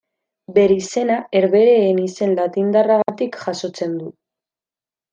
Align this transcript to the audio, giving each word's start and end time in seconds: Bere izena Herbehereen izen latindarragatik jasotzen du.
Bere 0.53 0.77
izena 0.83 1.17
Herbehereen 1.41 2.01
izen 2.05 2.35
latindarragatik 2.41 3.41
jasotzen 3.47 3.97
du. 4.03 4.13